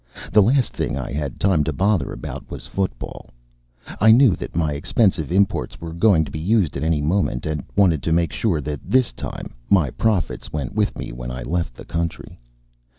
The 0.33 0.41
last 0.41 0.73
thing 0.73 0.97
I 0.97 1.11
had 1.11 1.39
time 1.39 1.63
to 1.63 1.71
bother 1.71 2.11
about 2.11 2.49
was 2.49 2.65
football; 2.65 3.29
I 3.99 4.09
knew 4.09 4.35
that 4.35 4.55
my 4.55 4.73
expen 4.73 5.13
sive 5.13 5.31
imports 5.31 5.79
were 5.79 5.93
going 5.93 6.25
to 6.25 6.31
be 6.31 6.39
used 6.39 6.75
at 6.75 6.81
any 6.81 7.03
moment, 7.03 7.45
and 7.45 7.61
wanted 7.75 8.01
to 8.01 8.11
make 8.11 8.33
sure 8.33 8.61
that 8.61 8.81
this 8.83 9.11
time 9.11 9.53
my 9.69 9.91
profits 9.91 10.51
went 10.51 10.73
with 10.73 10.97
me 10.97 11.11
when 11.11 11.29
I 11.29 11.43
left 11.43 11.75
the 11.75 11.85
country. 11.85 12.39